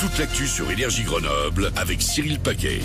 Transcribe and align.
toute 0.00 0.18
l'actu 0.18 0.46
sur 0.46 0.70
Énergie 0.70 1.02
Grenoble 1.02 1.72
avec 1.76 2.00
Cyril 2.02 2.38
Paquet. 2.38 2.80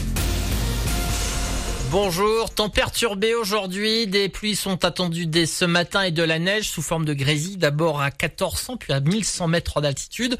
Bonjour, 1.94 2.50
temps 2.50 2.70
perturbé 2.70 3.36
aujourd'hui, 3.36 4.08
des 4.08 4.28
pluies 4.28 4.56
sont 4.56 4.84
attendues 4.84 5.28
dès 5.28 5.46
ce 5.46 5.64
matin 5.64 6.02
et 6.02 6.10
de 6.10 6.24
la 6.24 6.40
neige 6.40 6.68
sous 6.68 6.82
forme 6.82 7.06
de 7.06 7.14
grésil, 7.14 7.60
d'abord 7.60 8.02
à 8.02 8.06
1400 8.06 8.78
puis 8.78 8.94
à 8.94 9.00
1100 9.00 9.48
mètres 9.48 9.80
d'altitude. 9.80 10.36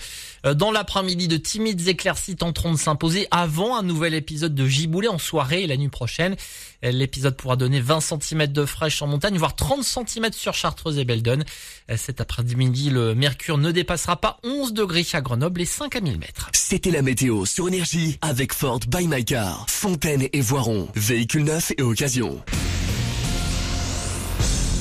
Euh, 0.48 0.56
dans 0.56 0.72
l'après-midi, 0.72 1.28
de 1.28 1.38
timides 1.38 1.88
éclaircies 1.88 2.38
tenteront 2.38 2.72
de 2.72 2.78
s'imposer 2.78 3.28
avant 3.30 3.78
un 3.78 3.84
nouvel 3.84 4.16
épisode 4.16 4.56
de 4.56 4.66
giboulée 4.66 5.10
en 5.10 5.20
soirée 5.20 5.62
et 5.62 5.68
la 5.68 5.78
nuit 5.78 5.90
prochaine. 5.90 6.36
Euh, 6.84 6.90
l'épisode 6.90 7.38
pourra 7.38 7.56
donner 7.56 7.82
20 7.82 8.00
cm 8.00 8.48
de 8.48 8.66
fraîche 8.66 9.04
en 9.04 9.08
montagne, 9.08 9.38
voire 9.38 9.56
30 9.56 9.84
cm 9.84 10.34
sur 10.34 10.56
Chartreuse 10.56 10.98
et 10.98 11.06
Beldon. 11.06 11.44
Euh, 11.92 11.98
cet 11.98 12.20
après-midi, 12.20 12.90
le 12.90 13.14
mercure 13.14 13.60
ne 13.60 13.72
dépassera 13.72 14.20
pas 14.20 14.40
11 14.44 14.74
degrés 14.74 15.06
à 15.14 15.22
Grenoble 15.22 15.62
et 15.62 15.66
5 15.66 15.98
à 15.98 16.02
1000 16.02 16.18
mètres. 16.18 16.50
C'était 16.54 16.90
la 16.90 17.04
météo 17.04 17.46
sur 17.46 17.68
Énergie 17.68 18.18
avec 18.22 18.54
Ford 18.54 18.80
By 18.88 19.08
My 19.08 19.24
Car, 19.24 19.68
Fontaine 19.70 20.28
et 20.34 20.42
Voiron, 20.42 20.88
véhicule 20.96 21.43
et 21.78 21.82
occasion. 21.82 22.42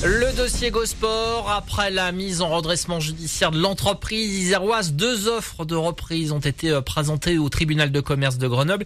Le 0.05 0.35
dossier 0.35 0.71
Gosport, 0.71 1.51
après 1.51 1.91
la 1.91 2.11
mise 2.11 2.41
en 2.41 2.49
redressement 2.49 2.99
judiciaire 2.99 3.51
de 3.51 3.59
l'entreprise 3.59 4.33
iséroise, 4.33 4.93
deux 4.93 5.27
offres 5.27 5.65
de 5.65 5.75
reprise 5.75 6.31
ont 6.31 6.39
été 6.39 6.69
euh, 6.69 6.81
présentées 6.81 7.37
au 7.37 7.49
tribunal 7.49 7.91
de 7.91 7.99
commerce 7.99 8.37
de 8.37 8.47
Grenoble. 8.47 8.85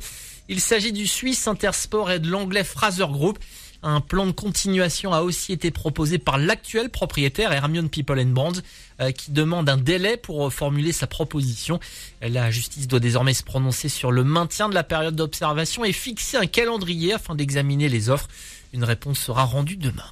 Il 0.50 0.60
s'agit 0.60 0.92
du 0.92 1.08
Suisse 1.08 1.48
Intersport 1.48 2.12
et 2.12 2.20
de 2.20 2.30
l'anglais 2.30 2.64
Fraser 2.64 3.08
Group. 3.10 3.38
Un 3.84 4.02
plan 4.02 4.26
de 4.26 4.32
continuation 4.32 5.14
a 5.14 5.22
aussi 5.22 5.54
été 5.54 5.72
proposé 5.72 6.18
par 6.18 6.38
l'actuel 6.38 6.90
propriétaire 6.90 7.52
Hermione 7.52 7.90
People 7.90 8.20
and 8.20 8.28
Bonds 8.28 8.62
euh, 9.00 9.12
qui 9.12 9.32
demande 9.32 9.70
un 9.70 9.78
délai 9.78 10.18
pour 10.18 10.52
formuler 10.52 10.92
sa 10.92 11.08
proposition. 11.08 11.80
La 12.22 12.50
justice 12.52 12.88
doit 12.88 13.00
désormais 13.00 13.34
se 13.34 13.44
prononcer 13.44 13.90
sur 13.90 14.12
le 14.12 14.24
maintien 14.24 14.68
de 14.70 14.74
la 14.74 14.84
période 14.84 15.16
d'observation 15.16 15.86
et 15.86 15.94
fixer 15.94 16.38
un 16.38 16.48
calendrier 16.48 17.14
afin 17.14 17.36
d'examiner 17.36 17.90
les 17.90 18.10
offres. 18.10 18.28
Une 18.74 18.84
réponse 18.84 19.20
sera 19.20 19.44
rendue 19.44 19.78
demain. 19.78 20.06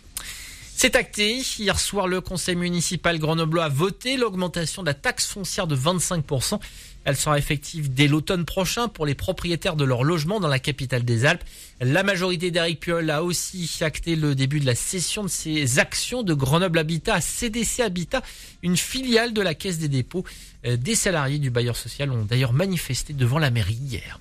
C'est 0.85 0.97
acté. 0.97 1.41
Hier 1.57 1.79
soir, 1.79 2.07
le 2.07 2.21
conseil 2.21 2.55
municipal 2.55 3.17
grenoblois 3.17 3.63
a 3.63 3.69
voté 3.69 4.17
l'augmentation 4.17 4.83
de 4.83 4.87
la 4.87 4.93
taxe 4.93 5.25
foncière 5.25 5.65
de 5.65 5.75
25%. 5.75 6.59
Elle 7.05 7.15
sera 7.15 7.39
effective 7.39 7.91
dès 7.91 8.07
l'automne 8.07 8.45
prochain 8.45 8.87
pour 8.87 9.07
les 9.07 9.15
propriétaires 9.15 9.77
de 9.77 9.83
leur 9.83 10.03
logement 10.03 10.39
dans 10.39 10.47
la 10.47 10.59
capitale 10.59 11.03
des 11.03 11.25
Alpes. 11.25 11.43
La 11.81 12.03
majorité 12.03 12.51
d'Eric 12.51 12.81
Piolle 12.81 13.09
a 13.09 13.23
aussi 13.23 13.67
acté 13.81 14.15
le 14.15 14.35
début 14.35 14.59
de 14.59 14.67
la 14.67 14.75
cession 14.75 15.23
de 15.23 15.27
ses 15.27 15.79
actions 15.79 16.21
de 16.21 16.35
Grenoble 16.35 16.77
Habitat 16.77 17.15
à 17.15 17.21
CDC 17.21 17.79
Habitat, 17.79 18.21
une 18.61 18.77
filiale 18.77 19.33
de 19.33 19.41
la 19.41 19.55
Caisse 19.55 19.79
des 19.79 19.89
dépôts. 19.89 20.23
Euh, 20.67 20.77
des 20.77 20.93
salariés 20.93 21.39
du 21.39 21.49
bailleur 21.49 21.77
social 21.77 22.11
ont 22.11 22.25
d'ailleurs 22.25 22.53
manifesté 22.53 23.13
devant 23.13 23.39
la 23.39 23.49
mairie 23.49 23.73
hier. 23.73 24.19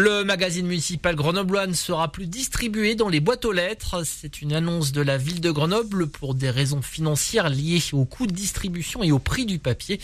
Le 0.00 0.22
magazine 0.22 0.68
municipal 0.68 1.16
grenoblois 1.16 1.66
ne 1.66 1.72
sera 1.72 2.12
plus 2.12 2.28
distribué 2.28 2.94
dans 2.94 3.08
les 3.08 3.18
boîtes 3.18 3.44
aux 3.44 3.50
lettres. 3.50 4.06
C'est 4.06 4.42
une 4.42 4.52
annonce 4.52 4.92
de 4.92 5.00
la 5.00 5.18
ville 5.18 5.40
de 5.40 5.50
Grenoble 5.50 6.06
pour 6.06 6.36
des 6.36 6.50
raisons 6.50 6.82
financières 6.82 7.48
liées 7.48 7.82
au 7.92 8.04
coût 8.04 8.28
de 8.28 8.32
distribution 8.32 9.02
et 9.02 9.10
au 9.10 9.18
prix 9.18 9.44
du 9.44 9.58
papier. 9.58 9.98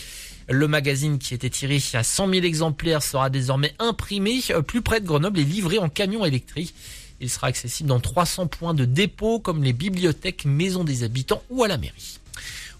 Le 0.49 0.67
magazine 0.67 1.17
qui 1.17 1.33
était 1.33 1.49
tiré 1.49 1.81
à 1.93 2.03
100 2.03 2.29
000 2.29 2.45
exemplaires 2.45 3.01
sera 3.01 3.29
désormais 3.29 3.73
imprimé 3.79 4.41
plus 4.67 4.81
près 4.81 4.99
de 4.99 5.07
Grenoble 5.07 5.39
et 5.39 5.45
livré 5.45 5.79
en 5.79 5.87
camion 5.87 6.25
électrique. 6.25 6.75
Il 7.21 7.29
sera 7.29 7.47
accessible 7.47 7.87
dans 7.87 8.01
300 8.01 8.47
points 8.47 8.73
de 8.73 8.83
dépôt 8.83 9.39
comme 9.39 9.63
les 9.63 9.71
bibliothèques, 9.71 10.43
maisons 10.43 10.83
des 10.83 11.03
habitants 11.03 11.41
ou 11.49 11.63
à 11.63 11.69
la 11.69 11.77
mairie. 11.77 12.19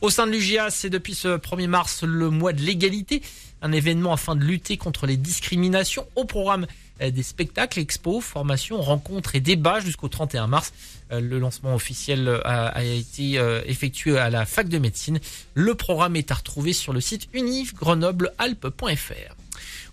Au 0.01 0.09
sein 0.09 0.27
de 0.27 0.33
l'UGA, 0.33 0.69
c'est 0.69 0.89
depuis 0.89 1.15
ce 1.15 1.37
1er 1.37 1.67
mars 1.67 2.03
le 2.03 2.29
mois 2.29 2.51
de 2.51 2.61
l'égalité, 2.61 3.21
un 3.65 3.71
événement 3.71 4.13
afin 4.13 4.35
de 4.35 4.43
lutter 4.43 4.77
contre 4.77 5.07
les 5.07 5.17
discriminations. 5.17 6.05
Au 6.15 6.25
programme 6.25 6.67
euh, 7.01 7.09
des 7.11 7.23
spectacles, 7.23 7.79
expos, 7.79 8.23
formations, 8.23 8.81
rencontres 8.81 9.35
et 9.35 9.41
débats 9.41 9.81
jusqu'au 9.81 10.07
31 10.07 10.47
mars. 10.47 10.71
Euh, 11.11 11.19
le 11.19 11.39
lancement 11.39 11.75
officiel 11.75 12.25
euh, 12.27 12.39
a, 12.45 12.83
été 12.83 13.33
effectué 13.65 14.17
à 14.17 14.29
la 14.29 14.45
fac 14.45 14.69
de 14.69 14.77
médecine. 14.77 15.19
Le 15.55 15.75
programme 15.75 16.15
est 16.15 16.31
à 16.31 16.35
retrouver 16.35 16.71
sur 16.73 16.93
le 16.93 17.01
site 17.01 17.27
unifgrenoblealpes.fr. 17.33 19.35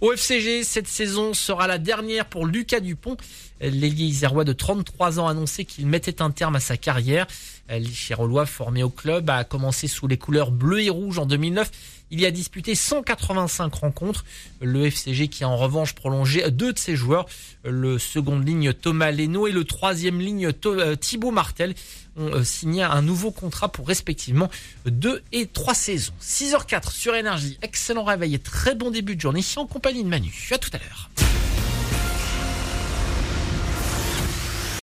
Au 0.01 0.13
FCG, 0.13 0.65
cette 0.65 0.89
saison 0.89 1.33
sera 1.33 1.69
la 1.69 1.79
dernière 1.79 2.27
pour 2.27 2.45
Lucas 2.45 2.81
Dupont. 2.81 3.17
L'ailier 3.61 4.07
isérois 4.07 4.45
de 4.45 4.53
33 4.53 5.21
ans 5.21 5.29
a 5.29 5.31
annoncé 5.31 5.65
qu'il 5.65 5.87
mettait 5.87 6.21
un 6.21 6.33
terme 6.33 6.57
à 6.57 6.61
sa 6.61 6.77
carrière. 6.77 7.29
L'Ichérois, 7.71 8.47
formé 8.47 8.83
au 8.83 8.91
club, 8.91 9.31
a 9.31 9.45
commencé 9.45 9.87
sous 9.87 10.09
les 10.09 10.19
couleurs 10.19 10.51
bleu 10.51 10.81
et 10.81 10.91
rouge 10.91 11.21
en 11.21 11.27
2009. 11.27 11.71
Il 12.13 12.21
y 12.21 12.27
a 12.27 12.31
disputé 12.31 12.75
185 12.75 13.73
rencontres. 13.75 14.27
Le 14.61 14.85
FCG 14.85 15.29
qui 15.29 15.45
a 15.45 15.49
en 15.49 15.57
revanche 15.57 15.95
prolongé 15.95 16.49
deux 16.51 16.75
de 16.75 16.79
ses 16.79 16.95
joueurs. 16.95 17.25
Le 17.65 17.99
second 17.99 18.39
ligne 18.39 18.75
Thomas 18.75 19.11
Leno 19.11 19.47
et 19.47 19.53
le 19.53 19.65
troisième 19.65 20.21
ligne 20.21 20.53
euh, 20.67 20.95
Thibaut 20.95 21.31
Martel 21.31 21.75
ont 22.17 22.35
euh, 22.35 22.45
signé 22.45 22.83
un 22.83 23.01
nouveau 23.01 23.31
contrat 23.31 23.71
pour 23.71 23.89
respectivement 23.89 24.51
deux 24.85 25.23
et 25.33 25.47
trois 25.47 25.75
saisons. 25.75 26.13
6h04 26.21 26.93
sur 26.93 27.15
Énergie. 27.15 27.59
Excellent 27.63 28.05
réveil 28.05 28.35
et 28.35 28.39
très 28.39 28.75
bon 28.75 28.91
début 28.91 29.17
de 29.17 29.21
journée 29.21 29.41
en 29.57 29.67
compagnie 29.67 30.05
de 30.05 30.09
Manu. 30.09 30.33
À 30.51 30.59
tout 30.59 30.71
à 30.75 30.79
l'heure. 30.79 31.11